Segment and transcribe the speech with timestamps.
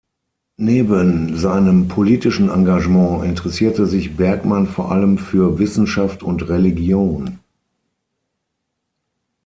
[0.57, 7.37] Neben seinem politischen Engagement interessierte sich Bergmann vor allem für Wissenschaft und Religion.